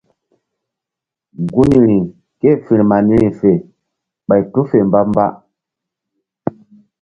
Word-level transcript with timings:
Gunri 1.53 1.97
ké-e 2.39 2.53
firma 2.65 2.97
niri 3.07 3.29
fe 3.39 3.51
ɓay 4.27 4.41
tu 4.51 4.59
fe 4.69 4.77
mbamba. 4.87 5.25